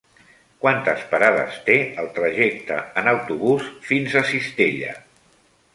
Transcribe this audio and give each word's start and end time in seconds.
Quantes 0.63 1.03
parades 1.11 1.59
té 1.67 1.75
el 2.05 2.09
trajecte 2.17 2.81
en 3.03 3.11
autobús 3.13 3.69
fins 3.91 4.19
a 4.23 4.27
Cistella? 4.33 4.99